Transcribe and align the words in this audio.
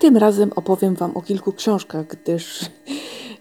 Tym 0.00 0.16
razem 0.16 0.50
opowiem 0.56 0.94
Wam 0.94 1.16
o 1.16 1.22
kilku 1.22 1.52
książkach, 1.52 2.06
gdyż 2.06 2.60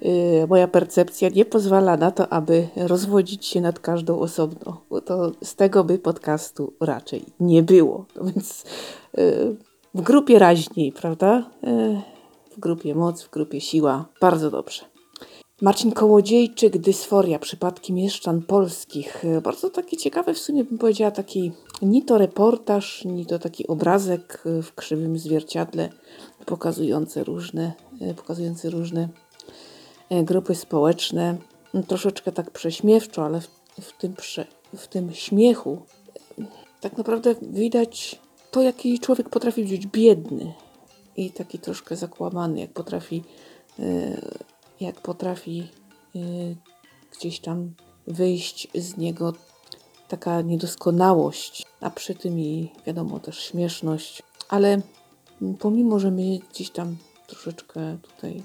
yy, 0.01 0.47
moja 0.47 0.67
percepcja 0.67 1.29
nie 1.29 1.45
pozwala 1.45 1.97
na 1.97 2.11
to, 2.11 2.33
aby 2.33 2.67
rozwodzić 2.75 3.45
się 3.45 3.61
nad 3.61 3.79
każdą 3.79 4.19
osobno, 4.19 4.81
to 5.05 5.31
z 5.43 5.55
tego 5.55 5.83
by 5.83 5.99
podcastu 5.99 6.73
raczej 6.81 7.25
nie 7.39 7.63
było. 7.63 8.05
No 8.15 8.23
więc 8.23 8.65
yy, 9.17 9.55
w 9.95 10.01
grupie 10.01 10.39
raźniej, 10.39 10.91
prawda? 10.91 11.49
Yy, 11.63 12.01
w 12.51 12.59
grupie 12.59 12.95
moc, 12.95 13.23
w 13.23 13.29
grupie 13.29 13.61
siła. 13.61 14.05
Bardzo 14.21 14.51
dobrze. 14.51 14.88
Marcin 15.61 15.91
Kołodziejczyk, 15.91 16.77
Dysforia, 16.77 17.39
przypadki 17.39 17.93
mieszczan 17.93 18.41
polskich. 18.41 19.23
Bardzo 19.43 19.69
taki 19.69 19.97
ciekawy, 19.97 20.33
w 20.33 20.39
sumie 20.39 20.63
bym 20.63 20.77
powiedziała, 20.77 21.11
taki 21.11 21.51
ni 21.81 22.03
to 22.03 22.17
reportaż, 22.17 23.05
ni 23.05 23.25
to 23.25 23.39
taki 23.39 23.67
obrazek 23.67 24.43
w 24.63 24.73
krzywym 24.75 25.17
zwierciadle 25.17 25.89
pokazujący 26.45 27.23
różne, 27.23 27.73
pokazujący 28.17 28.69
różne 28.69 29.09
e, 30.09 30.23
grupy 30.23 30.55
społeczne. 30.55 31.37
Troszeczkę 31.87 32.31
tak 32.31 32.51
prześmiewczo, 32.51 33.25
ale 33.25 33.41
w, 33.41 33.47
w, 33.81 33.97
tym, 33.97 34.13
prze, 34.13 34.45
w 34.75 34.87
tym 34.87 35.13
śmiechu 35.13 35.81
e, 36.39 36.43
tak 36.81 36.97
naprawdę 36.97 37.35
widać 37.41 38.19
to, 38.51 38.61
jaki 38.61 38.99
człowiek 38.99 39.29
potrafi 39.29 39.63
być 39.63 39.87
biedny 39.87 40.53
i 41.17 41.31
taki 41.31 41.59
troszkę 41.59 41.95
zakłamany, 41.95 42.59
jak 42.59 42.73
potrafi 42.73 43.23
e, 43.79 44.21
jak 44.81 45.01
potrafi 45.01 45.67
y, 46.15 46.55
gdzieś 47.17 47.39
tam 47.39 47.73
wyjść 48.07 48.67
z 48.75 48.97
niego 48.97 49.33
taka 50.07 50.41
niedoskonałość, 50.41 51.65
a 51.81 51.89
przy 51.89 52.15
tym 52.15 52.39
i 52.39 52.71
wiadomo 52.85 53.19
też 53.19 53.39
śmieszność, 53.39 54.23
ale 54.49 54.81
pomimo, 55.59 55.99
że 55.99 56.11
my 56.11 56.39
gdzieś 56.51 56.69
tam 56.69 56.97
troszeczkę 57.27 57.97
tutaj 58.01 58.43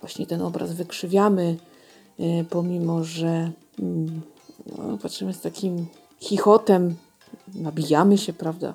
właśnie 0.00 0.26
ten 0.26 0.42
obraz 0.42 0.72
wykrzywiamy, 0.72 1.56
y, 2.20 2.44
pomimo, 2.50 3.04
że 3.04 3.50
mm, 3.78 4.20
no, 4.78 4.98
patrzymy 4.98 5.34
z 5.34 5.40
takim 5.40 5.86
chichotem, 6.20 6.96
nabijamy 7.54 8.18
się, 8.18 8.32
prawda, 8.32 8.74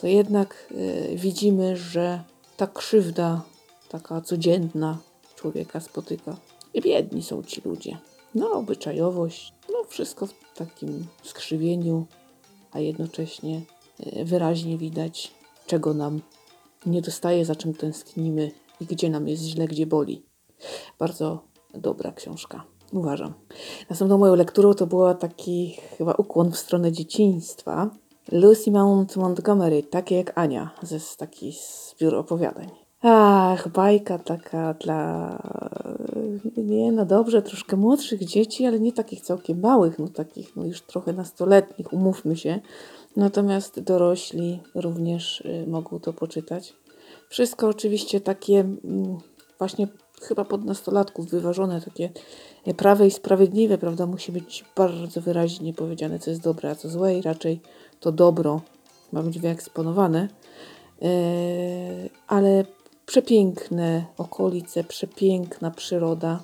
to 0.00 0.06
jednak 0.06 0.68
y, 0.70 1.16
widzimy, 1.16 1.76
że 1.76 2.22
ta 2.56 2.66
krzywda 2.66 3.42
taka 3.88 4.20
codzienna, 4.20 4.98
człowieka 5.42 5.80
spotyka. 5.80 6.36
I 6.74 6.80
biedni 6.80 7.22
są 7.22 7.42
ci 7.42 7.60
ludzie. 7.64 7.98
No, 8.34 8.52
obyczajowość, 8.52 9.54
no 9.72 9.84
wszystko 9.88 10.26
w 10.26 10.34
takim 10.56 11.06
skrzywieniu, 11.22 12.06
a 12.72 12.80
jednocześnie 12.80 13.60
e, 14.00 14.24
wyraźnie 14.24 14.78
widać, 14.78 15.32
czego 15.66 15.94
nam 15.94 16.20
nie 16.86 17.02
dostaje, 17.02 17.44
za 17.44 17.54
czym 17.54 17.74
tęsknimy 17.74 18.50
i 18.80 18.86
gdzie 18.86 19.10
nam 19.10 19.28
jest 19.28 19.42
źle, 19.42 19.66
gdzie 19.66 19.86
boli. 19.86 20.26
Bardzo 20.98 21.44
dobra 21.74 22.12
książka, 22.12 22.64
uważam. 22.92 23.34
Następną 23.90 24.18
moją 24.18 24.34
lekturą 24.34 24.74
to 24.74 24.86
była 24.86 25.14
taki 25.14 25.76
chyba 25.98 26.12
ukłon 26.12 26.52
w 26.52 26.58
stronę 26.58 26.92
dzieciństwa. 26.92 27.90
Lucy 28.32 28.70
Mount 28.70 29.16
Montgomery, 29.16 29.82
takie 29.82 30.16
jak 30.16 30.38
Ania, 30.38 30.70
ze 30.82 30.98
taki 31.16 31.52
zbiór 31.90 32.14
opowiadań. 32.14 32.81
Ach, 33.04 33.68
bajka 33.68 34.18
taka 34.18 34.74
dla, 34.74 35.38
nie 36.56 36.92
no 36.92 37.06
dobrze, 37.06 37.42
troszkę 37.42 37.76
młodszych 37.76 38.24
dzieci, 38.24 38.66
ale 38.66 38.80
nie 38.80 38.92
takich 38.92 39.20
całkiem 39.20 39.60
małych, 39.60 39.98
no 39.98 40.08
takich 40.08 40.56
no 40.56 40.64
już 40.64 40.80
trochę 40.80 41.12
nastoletnich, 41.12 41.92
umówmy 41.92 42.36
się. 42.36 42.60
Natomiast 43.16 43.80
dorośli 43.80 44.60
również 44.74 45.40
y, 45.40 45.64
mogą 45.66 46.00
to 46.00 46.12
poczytać. 46.12 46.74
Wszystko 47.28 47.68
oczywiście 47.68 48.20
takie 48.20 48.60
mm, 48.60 49.18
właśnie 49.58 49.88
chyba 50.22 50.44
pod 50.44 50.64
nastolatków 50.64 51.30
wyważone, 51.30 51.80
takie 51.80 52.10
prawe 52.76 53.06
i 53.06 53.10
sprawiedliwe, 53.10 53.78
prawda? 53.78 54.06
Musi 54.06 54.32
być 54.32 54.64
bardzo 54.76 55.20
wyraźnie 55.20 55.74
powiedziane, 55.74 56.18
co 56.18 56.30
jest 56.30 56.42
dobre, 56.42 56.70
a 56.70 56.74
co 56.74 56.88
złe 56.88 57.18
i 57.18 57.22
raczej 57.22 57.60
to 58.00 58.12
dobro 58.12 58.60
ma 59.12 59.22
być 59.22 59.38
wyeksponowane. 59.38 60.28
Yy, 61.00 61.08
ale 62.26 62.64
Przepiękne 63.12 64.04
okolice, 64.18 64.84
przepiękna 64.84 65.70
przyroda. 65.70 66.40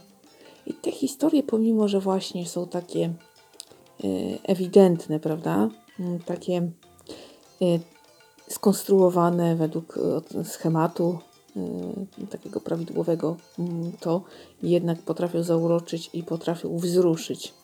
I 0.66 0.74
te 0.74 0.92
historie, 0.92 1.42
pomimo 1.42 1.88
że 1.88 2.00
właśnie 2.00 2.46
są 2.46 2.66
takie 2.66 3.04
e, 3.04 3.12
ewidentne, 4.42 5.20
prawda? 5.20 5.68
Mm, 6.00 6.18
takie 6.18 6.56
e, 6.56 7.64
skonstruowane 8.48 9.56
według 9.56 9.98
e, 10.34 10.44
schematu 10.44 11.18
takiego 12.30 12.60
prawidłowego, 12.60 13.36
mm, 13.58 13.92
to 14.00 14.22
jednak 14.62 15.02
potrafią 15.02 15.42
zauroczyć 15.42 16.10
i 16.12 16.22
potrafią 16.22 16.78
wzruszyć. 16.78 17.54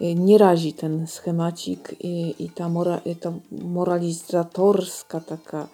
Nie 0.00 0.38
razi 0.38 0.72
ten 0.72 1.06
schemacik 1.06 1.94
i, 2.00 2.50
ta, 2.54 2.68
mora, 2.68 3.00
ta 3.20 3.32
moralizatorska 3.50 5.20
taka 5.20 5.68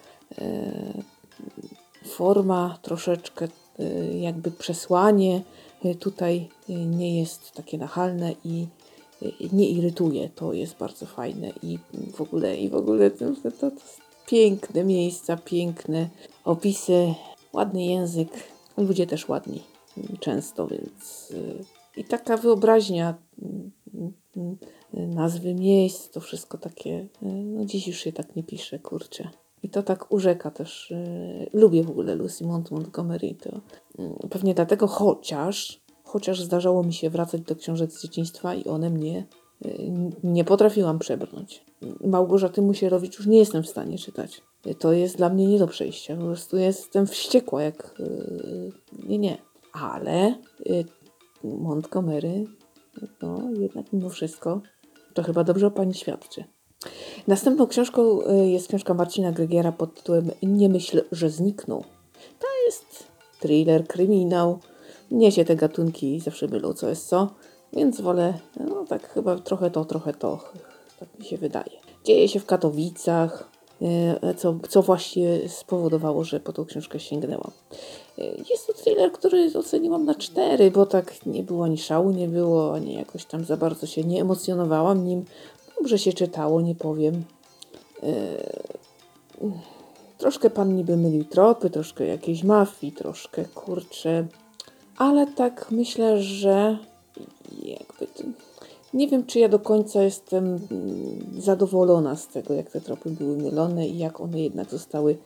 forma, 2.05 2.79
troszeczkę 2.81 3.47
y, 3.79 4.17
jakby 4.17 4.51
przesłanie 4.51 5.41
y, 5.85 5.95
tutaj 5.95 6.49
y, 6.69 6.73
nie 6.73 7.19
jest 7.19 7.51
takie 7.51 7.77
nachalne 7.77 8.35
i 8.43 8.67
nie 9.53 9.69
irytuje. 9.69 10.29
To 10.29 10.53
jest 10.53 10.77
bardzo 10.77 11.05
fajne 11.05 11.51
i 11.63 11.79
w 12.13 12.21
ogóle, 12.21 12.57
i 12.57 12.69
w 12.69 12.75
ogóle 12.75 13.11
to, 13.11 13.25
to, 13.43 13.51
to 13.51 13.71
piękne 14.27 14.83
miejsca, 14.83 15.37
piękne 15.37 16.09
opisy, 16.45 17.13
ładny 17.53 17.85
język, 17.85 18.29
ludzie 18.77 19.07
też 19.07 19.29
ładni 19.29 19.63
często, 20.19 20.67
więc 20.67 21.33
i 21.97 22.03
taka 22.03 22.37
wyobraźnia 22.37 23.15
nazwy 24.93 25.53
miejsc, 25.53 26.09
to 26.09 26.19
wszystko 26.19 26.57
takie, 26.57 27.07
no 27.21 27.65
dziś 27.65 27.87
już 27.87 27.97
się 27.97 28.11
tak 28.11 28.35
nie 28.35 28.43
pisze, 28.43 28.79
kurczę. 28.79 29.29
I 29.63 29.69
to 29.69 29.83
tak 29.83 30.11
urzeka 30.11 30.51
też. 30.51 30.91
Yy, 30.91 31.49
lubię 31.53 31.83
w 31.83 31.89
ogóle 31.89 32.15
Lucy 32.15 32.45
Mont 32.45 32.71
Montgomery. 32.71 33.35
To, 33.35 33.61
yy, 33.99 34.29
pewnie 34.29 34.53
dlatego, 34.53 34.87
chociaż, 34.87 35.81
chociaż 36.03 36.41
zdarzało 36.41 36.83
mi 36.83 36.93
się 36.93 37.09
wracać 37.09 37.41
do 37.41 37.55
książek 37.55 37.91
z 37.91 38.01
dzieciństwa 38.01 38.55
i 38.55 38.63
one 38.63 38.89
mnie 38.89 39.25
yy, 39.61 39.71
nie 40.23 40.43
potrafiłam 40.43 40.99
przebrnąć. 40.99 41.65
Małgorzaty 42.05 42.61
Musierowicz 42.61 43.17
już 43.17 43.27
nie 43.27 43.37
jestem 43.37 43.63
w 43.63 43.69
stanie 43.69 43.97
czytać. 43.97 44.41
To 44.79 44.93
jest 44.93 45.17
dla 45.17 45.29
mnie 45.29 45.47
nie 45.47 45.59
do 45.59 45.67
przejścia. 45.67 46.15
Po 46.15 46.23
prostu 46.23 46.57
jestem 46.57 47.07
wściekła, 47.07 47.63
jak. 47.63 47.95
nie, 49.07 49.17
nie. 49.17 49.37
Ale 49.73 50.35
Montgomery, 51.43 52.45
no 53.21 53.49
jednak 53.59 53.93
mimo 53.93 54.09
wszystko, 54.09 54.61
to 55.13 55.23
chyba 55.23 55.43
dobrze 55.43 55.67
o 55.67 55.71
pani 55.71 55.93
świadczy. 55.93 56.43
Następną 57.27 57.67
książką 57.67 58.21
y, 58.21 58.47
jest 58.47 58.67
książka 58.67 58.93
Marcina 58.93 59.31
Grygiera 59.31 59.71
pod 59.71 59.95
tytułem 59.95 60.31
Nie 60.43 60.69
myśl, 60.69 61.01
że 61.11 61.29
zniknął. 61.29 61.83
To 62.39 62.47
jest 62.65 63.07
thriller, 63.39 63.87
kryminał. 63.87 64.59
Mnie 65.11 65.31
się 65.31 65.45
te 65.45 65.55
gatunki 65.55 66.19
zawsze 66.19 66.47
mylą, 66.47 66.73
co 66.73 66.89
jest 66.89 67.07
co, 67.07 67.29
więc 67.73 68.01
wolę, 68.01 68.33
no 68.59 68.85
tak 68.89 69.09
chyba 69.09 69.35
trochę 69.35 69.71
to, 69.71 69.85
trochę 69.85 70.13
to, 70.13 70.39
tak 70.99 71.19
mi 71.19 71.25
się 71.25 71.37
wydaje. 71.37 71.71
Dzieje 72.03 72.27
się 72.27 72.39
w 72.39 72.45
Katowicach, 72.45 73.49
y, 73.81 74.35
co, 74.35 74.55
co 74.69 74.81
właśnie 74.81 75.49
spowodowało, 75.49 76.23
że 76.23 76.39
po 76.39 76.53
tą 76.53 76.65
książkę 76.65 76.99
sięgnęłam. 76.99 77.51
Y, 78.19 78.43
jest 78.49 78.67
to 78.67 78.73
thriller, 78.73 79.11
który 79.11 79.51
oceniłam 79.55 80.05
na 80.05 80.15
cztery, 80.15 80.71
bo 80.71 80.85
tak 80.85 81.25
nie 81.25 81.43
było 81.43 81.65
ani 81.65 81.77
szału, 81.77 82.11
nie 82.11 82.27
było, 82.27 82.73
ani 82.73 82.93
jakoś 82.93 83.25
tam 83.25 83.45
za 83.45 83.57
bardzo 83.57 83.87
się 83.87 84.03
nie 84.03 84.21
emocjonowałam 84.21 85.05
nim. 85.05 85.25
Dobrze 85.77 85.99
się 85.99 86.13
czytało, 86.13 86.61
nie 86.61 86.75
powiem. 86.75 87.23
Yy, 88.03 89.51
troszkę 90.17 90.49
pan 90.49 90.75
niby 90.75 90.97
mylił 90.97 91.23
tropy, 91.23 91.69
troszkę 91.69 92.05
jakiejś 92.05 92.43
mafii, 92.43 92.93
troszkę 92.93 93.45
kurczę. 93.45 94.27
Ale 94.97 95.27
tak 95.27 95.71
myślę, 95.71 96.21
że 96.21 96.77
jakby 97.63 98.07
nie 98.93 99.07
wiem, 99.07 99.25
czy 99.25 99.39
ja 99.39 99.49
do 99.49 99.59
końca 99.59 100.03
jestem 100.03 100.45
mm, 100.45 101.41
zadowolona 101.41 102.15
z 102.15 102.27
tego, 102.27 102.53
jak 102.53 102.71
te 102.71 102.81
tropy 102.81 103.09
były 103.09 103.37
mylone 103.37 103.87
i 103.87 103.97
jak 103.97 104.21
one 104.21 104.39
jednak 104.39 104.69
zostały 104.69 105.17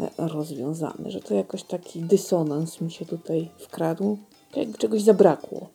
e, 0.00 0.10
rozwiązane. 0.18 1.10
Że 1.10 1.20
to 1.20 1.34
jakoś 1.34 1.62
taki 1.62 2.00
dysonans 2.00 2.80
mi 2.80 2.90
się 2.90 3.06
tutaj 3.06 3.48
wkradł. 3.58 4.18
Jakby 4.56 4.78
czegoś 4.78 5.02
zabrakło. 5.02 5.68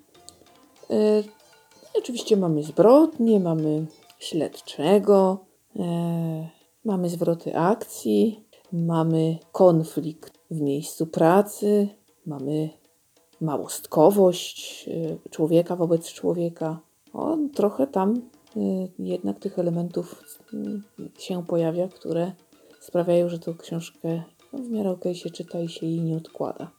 Oczywiście 1.98 2.38
mamy 2.38 2.64
zbrodnie, 2.64 3.40
mamy 3.40 3.86
śledczego, 4.20 5.46
e, 5.80 6.50
mamy 6.86 7.10
zwroty 7.10 7.58
akcji, 7.58 8.44
mamy 8.74 9.38
konflikt 9.52 10.40
w 10.52 10.62
miejscu 10.62 11.08
pracy, 11.08 11.88
mamy 12.26 12.70
małostkowość 13.42 14.90
e, 14.90 15.30
człowieka 15.30 15.76
wobec 15.76 16.14
człowieka. 16.14 16.80
O, 17.14 17.38
trochę 17.54 17.88
tam 17.88 18.14
e, 18.58 18.60
jednak 19.00 19.40
tych 19.40 19.60
elementów 19.60 20.24
się 21.20 21.46
pojawia, 21.46 21.88
które 21.88 22.32
sprawiają, 22.80 23.30
że 23.30 23.40
tę 23.40 23.54
książkę 23.60 24.24
w 24.54 24.70
miarę 24.70 24.92
okej 24.92 25.16
się 25.16 25.30
czyta 25.30 25.60
i 25.60 25.70
się 25.70 25.86
jej 25.86 26.02
nie 26.02 26.18
odkłada. 26.18 26.72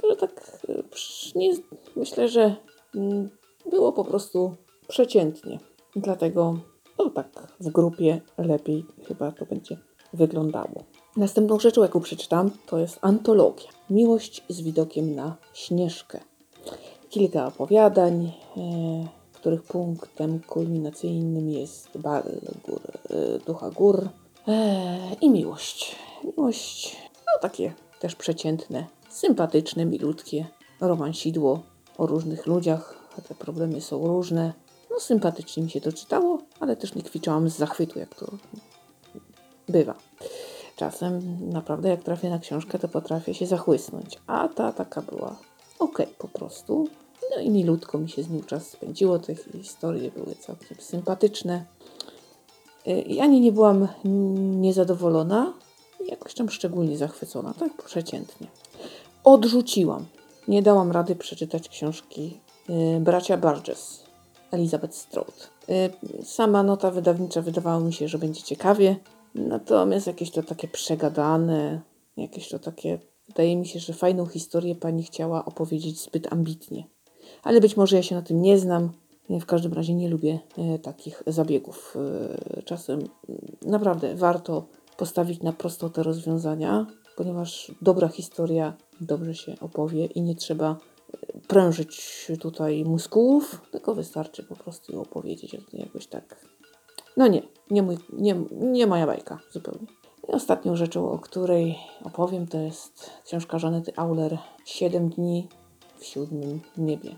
Także 0.00 0.16
tak 0.16 0.60
nie, 1.34 1.56
myślę, 1.96 2.28
że 2.28 2.56
mm, 2.94 3.30
było 3.70 3.92
po 3.92 4.04
prostu 4.04 4.54
przeciętnie. 4.88 5.58
Dlatego 5.96 6.58
no 6.98 7.10
tak 7.10 7.52
w 7.60 7.68
grupie 7.68 8.20
lepiej 8.38 8.86
chyba 9.08 9.32
to 9.32 9.46
będzie 9.46 9.76
wyglądało. 10.12 10.84
Następną 11.16 11.58
rzeczą, 11.58 11.82
jaką 11.82 12.00
przeczytam, 12.00 12.50
to 12.66 12.78
jest 12.78 12.98
antologia. 13.00 13.70
Miłość 13.90 14.44
z 14.48 14.60
widokiem 14.60 15.14
na 15.14 15.36
Śnieżkę. 15.52 16.20
Kilka 17.08 17.46
opowiadań, 17.46 18.32
e, 18.56 18.60
których 19.32 19.62
punktem 19.62 20.40
kulminacyjnym 20.40 21.50
jest 21.50 21.98
bal 21.98 22.22
gór, 22.66 22.80
e, 23.10 23.38
ducha 23.38 23.70
gór 23.70 24.08
e, 24.48 24.98
i 25.20 25.30
miłość. 25.30 25.96
Miłość, 26.24 26.96
no 27.26 27.40
takie 27.40 27.72
też 28.00 28.14
przeciętne, 28.14 28.86
sympatyczne, 29.08 29.84
milutkie, 29.84 30.46
romansidło 30.80 31.62
o 31.98 32.06
różnych 32.06 32.46
ludziach, 32.46 32.99
te 33.28 33.34
problemy 33.34 33.80
są 33.80 34.06
różne. 34.06 34.52
No 34.90 35.00
sympatycznie 35.00 35.62
mi 35.62 35.70
się 35.70 35.80
to 35.80 35.92
czytało, 35.92 36.38
ale 36.60 36.76
też 36.76 36.94
nie 36.94 37.02
kwiczałam 37.02 37.48
z 37.48 37.56
zachwytu, 37.56 37.98
jak 37.98 38.14
to 38.14 38.26
bywa. 39.68 39.94
Czasem 40.76 41.38
naprawdę 41.50 41.88
jak 41.88 42.02
trafię 42.02 42.30
na 42.30 42.38
książkę, 42.38 42.78
to 42.78 42.88
potrafię 42.88 43.34
się 43.34 43.46
zachłysnąć, 43.46 44.18
a 44.26 44.48
ta 44.48 44.72
taka 44.72 45.02
była 45.02 45.36
ok 45.78 45.98
po 46.18 46.28
prostu. 46.28 46.88
No 47.36 47.42
i 47.42 47.50
milutko 47.50 47.98
mi 47.98 48.10
się 48.10 48.22
z 48.22 48.30
nią 48.30 48.42
czas 48.42 48.68
spędziło, 48.68 49.18
te 49.18 49.34
historie 49.34 50.10
były 50.10 50.34
całkiem 50.34 50.80
sympatyczne. 50.80 51.64
Y, 52.88 52.90
I 52.90 53.20
ani 53.20 53.40
nie 53.40 53.52
byłam 53.52 53.88
niezadowolona, 54.60 55.52
jakoś 56.08 56.34
tam 56.34 56.50
szczególnie 56.50 56.96
zachwycona, 56.96 57.54
tak 57.54 57.82
przeciętnie. 57.82 58.46
Odrzuciłam. 59.24 60.06
Nie 60.48 60.62
dałam 60.62 60.92
rady 60.92 61.16
przeczytać 61.16 61.68
książki 61.68 62.40
Bracia 63.00 63.36
Burgess, 63.36 64.04
Elizabeth 64.50 64.94
Stroud. 64.94 65.50
Y, 65.68 66.24
sama 66.24 66.62
nota 66.62 66.90
wydawnicza 66.90 67.42
wydawała 67.42 67.80
mi 67.80 67.92
się, 67.92 68.08
że 68.08 68.18
będzie 68.18 68.42
ciekawie, 68.42 68.96
natomiast 69.34 70.06
jakieś 70.06 70.30
to 70.30 70.42
takie 70.42 70.68
przegadane, 70.68 71.80
jakieś 72.16 72.48
to 72.48 72.58
takie, 72.58 72.98
wydaje 73.28 73.56
mi 73.56 73.66
się, 73.66 73.80
że 73.80 73.92
fajną 73.92 74.26
historię 74.26 74.74
pani 74.74 75.02
chciała 75.02 75.44
opowiedzieć 75.44 76.00
zbyt 76.00 76.32
ambitnie. 76.32 76.84
Ale 77.42 77.60
być 77.60 77.76
może 77.76 77.96
ja 77.96 78.02
się 78.02 78.14
na 78.14 78.22
tym 78.22 78.42
nie 78.42 78.58
znam. 78.58 78.92
W 79.40 79.46
każdym 79.46 79.72
razie 79.72 79.94
nie 79.94 80.08
lubię 80.08 80.38
y, 80.74 80.78
takich 80.78 81.22
zabiegów. 81.26 81.96
Czasem 82.64 83.00
naprawdę 83.62 84.14
warto 84.14 84.66
postawić 84.96 85.42
na 85.42 85.52
prosto 85.52 85.90
te 85.90 86.02
rozwiązania, 86.02 86.86
ponieważ 87.16 87.72
dobra 87.82 88.08
historia 88.08 88.76
dobrze 89.00 89.34
się 89.34 89.54
opowie 89.60 90.06
i 90.06 90.22
nie 90.22 90.34
trzeba 90.34 90.76
prężyć 91.50 92.26
tutaj 92.40 92.84
mózgów, 92.84 93.60
tylko 93.70 93.94
wystarczy 93.94 94.42
po 94.42 94.56
prostu 94.56 94.92
ją 94.92 95.00
opowiedzieć 95.02 95.56
jakoś 95.72 96.06
tak. 96.06 96.46
No 97.16 97.26
nie, 97.26 97.42
nie, 97.70 97.82
mój, 97.82 97.98
nie, 98.12 98.36
nie 98.50 98.86
moja 98.86 99.06
bajka 99.06 99.38
zupełnie. 99.52 99.86
I 100.28 100.32
ostatnią 100.32 100.76
rzeczą, 100.76 101.10
o 101.10 101.18
której 101.18 101.78
opowiem, 102.04 102.46
to 102.46 102.58
jest 102.58 103.10
książka 103.24 103.58
Żanety 103.58 103.92
Auler 103.96 104.38
Siedem 104.64 105.08
dni 105.08 105.48
w 105.98 106.04
siódmym 106.04 106.60
niebie. 106.76 107.16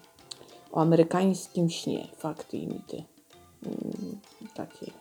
O 0.73 0.81
amerykańskim 0.81 1.71
śnie, 1.71 2.09
fakty 2.17 2.57
i 2.57 2.67
mity. 2.67 3.05
Mm, 3.67 4.21
taki 4.55 4.93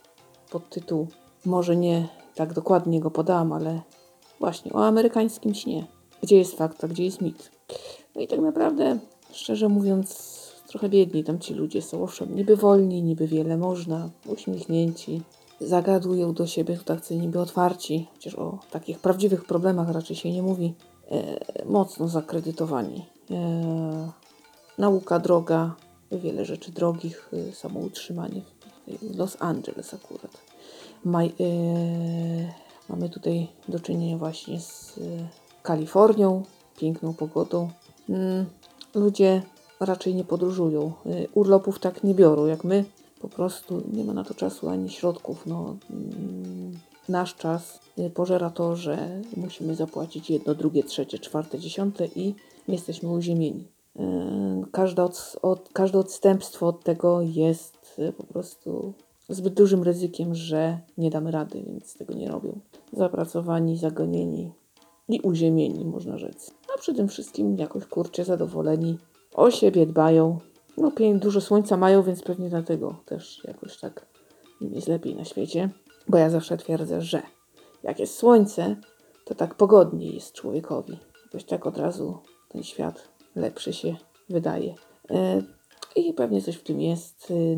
podtytuł. 0.50 1.08
Może 1.46 1.76
nie 1.76 2.08
tak 2.36 2.54
dokładnie 2.54 3.00
go 3.00 3.12
podałam, 3.12 3.54
ale 3.54 3.82
właśnie 4.40 4.74
o 4.74 4.86
amerykańskim 4.86 5.54
śnie. 5.54 5.88
Gdzie 6.22 6.38
jest 6.38 6.58
fakt, 6.58 6.84
a 6.84 6.88
gdzie 6.88 7.06
jest 7.06 7.22
mit. 7.22 7.52
No 8.16 8.22
i 8.22 8.28
tak 8.28 8.40
naprawdę, 8.40 9.00
szczerze 9.34 9.70
mówiąc, 9.70 10.32
trochę 10.68 10.90
biedni 10.90 11.24
tam 11.24 11.40
ci 11.40 11.54
ludzie 11.54 11.82
są. 11.82 12.04
Owszem, 12.04 12.36
niby 12.36 12.56
wolni, 12.56 13.04
niby 13.04 13.28
wiele 13.28 13.58
można, 13.58 14.10
uśmiechnięci, 14.26 15.22
zagadują 15.62 16.34
do 16.34 16.48
siebie 16.48 16.78
tacy 16.86 17.16
niby 17.16 17.40
otwarci, 17.40 18.08
chociaż 18.14 18.36
o 18.36 18.60
takich 18.72 19.00
prawdziwych 19.00 19.46
problemach 19.46 19.90
raczej 19.90 20.16
się 20.16 20.32
nie 20.32 20.42
mówi, 20.42 20.74
e, 21.12 21.66
mocno 21.66 22.08
zakredytowani. 22.08 23.06
E, 23.32 24.12
nauka 24.78 25.20
droga, 25.20 25.76
wiele 26.12 26.46
rzeczy 26.46 26.72
drogich, 26.72 27.30
e, 27.34 27.52
samoutrzymanie 27.52 28.42
w 28.88 29.18
Los 29.18 29.38
Angeles 29.40 29.94
akurat. 29.94 30.32
E, 31.06 31.42
mamy 32.90 33.10
tutaj 33.10 33.48
do 33.68 33.80
czynienia 33.80 34.18
właśnie 34.18 34.60
z 34.60 35.00
Kalifornią, 35.64 36.44
piękną 36.78 37.14
pogodą. 37.14 37.70
Mm, 38.10 38.46
ludzie 38.96 39.42
raczej 39.80 40.16
nie 40.16 40.24
podróżują. 40.24 40.92
Y, 41.06 41.28
urlopów 41.34 41.80
tak 41.80 42.04
nie 42.04 42.16
biorą 42.16 42.46
jak 42.46 42.64
my. 42.64 42.86
Po 43.22 43.30
prostu 43.30 43.84
nie 43.94 44.04
ma 44.04 44.14
na 44.14 44.24
to 44.24 44.34
czasu 44.34 44.70
ani 44.70 44.90
środków. 44.90 45.46
No, 45.46 45.76
mm, 45.90 46.80
nasz 47.10 47.36
czas 47.36 47.80
y, 48.00 48.10
pożera 48.10 48.50
to, 48.50 48.76
że 48.76 49.22
musimy 49.38 49.76
zapłacić 49.76 50.30
jedno, 50.30 50.56
drugie, 50.56 50.84
trzecie, 50.84 51.20
czwarte, 51.20 51.60
dziesiąte 51.60 52.08
i 52.16 52.36
jesteśmy 52.68 53.10
uziemieni. 53.10 53.68
Y, 53.96 54.02
każde, 54.72 55.04
od, 55.04 55.38
od, 55.42 55.70
każde 55.74 56.00
odstępstwo 56.00 56.68
od 56.68 56.84
tego 56.84 57.22
jest 57.22 58.02
po 58.18 58.24
prostu 58.24 58.94
zbyt 59.30 59.54
dużym 59.54 59.84
ryzykiem, 59.84 60.36
że 60.36 60.80
nie 60.98 61.10
damy 61.10 61.32
rady, 61.32 61.64
więc 61.68 61.98
tego 61.98 62.14
nie 62.14 62.28
robią. 62.28 62.60
Zapracowani, 62.94 63.78
zagonieni, 63.78 64.52
i 65.12 65.20
uziemieni, 65.20 65.86
można 65.86 66.18
rzec. 66.18 66.52
Przy 66.82 66.94
tym 66.94 67.08
wszystkim 67.08 67.58
jakoś 67.58 67.86
kurczę 67.86 68.26
zadowoleni, 68.26 68.98
o 69.34 69.52
siebie 69.52 69.86
dbają. 69.86 70.40
No 70.78 70.92
dużo 71.16 71.42
słońca 71.42 71.78
mają, 71.78 72.04
więc 72.04 72.22
pewnie 72.24 72.50
dlatego 72.50 72.96
też 73.06 73.42
jakoś 73.44 73.78
tak 73.78 74.06
im 74.62 74.74
jest 74.74 74.88
lepiej 74.88 75.16
na 75.16 75.26
świecie. 75.26 75.70
Bo 76.08 76.18
ja 76.18 76.30
zawsze 76.30 76.58
twierdzę, 76.58 77.02
że 77.02 77.22
jak 77.84 78.00
jest 78.00 78.18
słońce, 78.18 78.76
to 79.26 79.36
tak 79.36 79.56
pogodniej 79.56 80.16
jest 80.16 80.34
człowiekowi. 80.34 81.00
Jakoś 81.26 81.44
tak 81.44 81.66
od 81.66 81.78
razu 81.78 82.18
ten 82.50 82.64
świat 82.64 83.08
lepszy 83.36 83.74
się 83.74 83.96
wydaje. 84.30 84.76
E, 85.10 85.42
I 85.96 86.14
pewnie 86.14 86.42
coś 86.42 86.56
w 86.56 86.64
tym 86.64 86.82
jest, 86.82 87.32
e, 87.32 87.56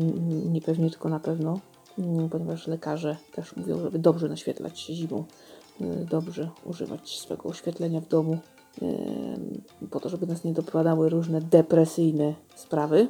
nie 0.50 0.60
pewnie, 0.60 0.90
tylko 0.90 1.08
na 1.08 1.20
pewno, 1.20 1.60
mm, 1.98 2.28
ponieważ 2.28 2.66
lekarze 2.66 3.16
też 3.32 3.56
mówią, 3.56 3.80
żeby 3.80 3.98
dobrze 3.98 4.28
naświetlać 4.28 4.80
się 4.80 4.94
zimą. 4.94 5.24
Y, 5.80 6.06
dobrze 6.10 6.50
używać 6.64 7.18
swego 7.18 7.48
oświetlenia 7.48 8.00
w 8.00 8.08
domu, 8.08 8.38
po 9.90 10.00
to, 10.00 10.08
żeby 10.08 10.26
nas 10.26 10.44
nie 10.44 10.52
dopadały 10.52 11.08
różne 11.08 11.40
depresyjne 11.40 12.34
sprawy. 12.56 13.08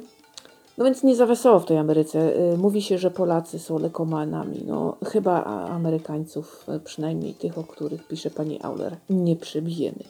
No 0.77 0.85
więc 0.85 1.03
nie 1.03 1.15
za 1.15 1.25
wesoło 1.25 1.59
w 1.59 1.65
tej 1.65 1.77
Ameryce. 1.77 2.39
Y, 2.53 2.57
mówi 2.57 2.81
się, 2.81 2.97
że 2.97 3.11
Polacy 3.11 3.59
są 3.59 3.79
lekomanami. 3.79 4.63
No 4.67 4.97
chyba 5.05 5.43
Amerykańców, 5.43 6.65
przynajmniej 6.83 7.33
tych, 7.33 7.57
o 7.57 7.63
których 7.63 8.07
pisze 8.07 8.31
pani 8.31 8.59
Auler, 8.61 8.97
nie 9.09 9.35
przebijemy. 9.35 10.03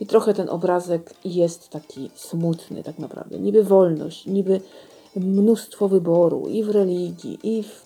I 0.00 0.06
trochę 0.06 0.34
ten 0.34 0.48
obrazek 0.48 1.14
jest 1.24 1.68
taki 1.68 2.10
smutny 2.14 2.82
tak 2.82 2.98
naprawdę. 2.98 3.38
Niby 3.38 3.64
wolność, 3.64 4.26
niby 4.26 4.60
mnóstwo 5.16 5.88
wyboru 5.88 6.48
i 6.48 6.62
w 6.62 6.70
religii, 6.70 7.38
i 7.42 7.62
w 7.62 7.84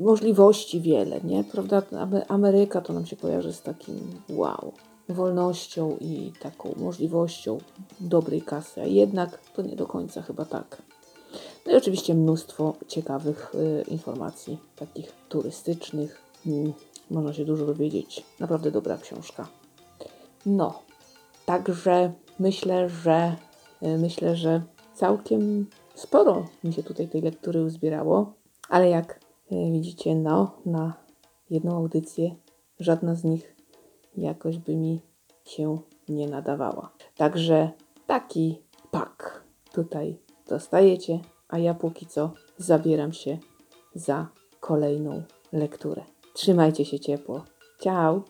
możliwości 0.00 0.80
wiele, 0.80 1.20
nie? 1.24 1.44
Prawda? 1.44 1.82
Ameryka 2.28 2.80
to 2.80 2.92
nam 2.92 3.06
się 3.06 3.16
kojarzy 3.16 3.52
z 3.52 3.62
takim 3.62 3.96
wow, 4.28 4.72
wolnością 5.08 5.96
i 6.00 6.32
taką 6.40 6.74
możliwością 6.76 7.58
dobrej 8.00 8.42
kasy, 8.42 8.80
a 8.80 8.84
jednak 8.84 9.38
to 9.54 9.62
nie 9.62 9.76
do 9.76 9.86
końca 9.86 10.22
chyba 10.22 10.44
tak. 10.44 10.82
No 11.66 11.72
i 11.72 11.76
oczywiście 11.76 12.14
mnóstwo 12.14 12.74
ciekawych 12.88 13.54
y, 13.54 13.84
informacji, 13.88 14.58
takich 14.76 15.12
turystycznych. 15.28 16.22
Mm, 16.46 16.72
można 17.10 17.32
się 17.32 17.44
dużo 17.44 17.66
dowiedzieć. 17.66 18.24
Naprawdę 18.40 18.70
dobra 18.70 18.98
książka. 18.98 19.48
No, 20.46 20.82
także 21.46 22.12
myślę, 22.38 22.88
że 22.88 23.36
y, 23.82 23.98
myślę, 23.98 24.36
że 24.36 24.62
całkiem 24.94 25.66
sporo 25.94 26.46
mi 26.64 26.72
się 26.72 26.82
tutaj 26.82 27.08
tej 27.08 27.22
lektury 27.22 27.64
uzbierało, 27.64 28.32
ale 28.68 28.88
jak 28.88 29.20
e, 29.50 29.72
widzicie, 29.72 30.14
no, 30.14 30.50
na 30.66 30.94
jedną 31.50 31.76
audycję 31.76 32.34
żadna 32.80 33.14
z 33.14 33.24
nich 33.24 33.56
jakoś 34.16 34.58
by 34.58 34.76
mi 34.76 35.00
się 35.44 35.78
nie 36.08 36.28
nadawała. 36.28 36.92
Także 37.16 37.70
taki 38.06 38.62
pak 38.90 39.44
tutaj 39.72 40.18
dostajecie, 40.48 41.20
a 41.48 41.58
ja 41.58 41.74
póki 41.74 42.06
co 42.06 42.32
zabieram 42.58 43.12
się 43.12 43.38
za 43.94 44.28
kolejną 44.60 45.22
lekturę. 45.52 46.02
Trzymajcie 46.34 46.84
się 46.84 47.00
ciepło. 47.00 47.44
Ciao! 47.80 48.24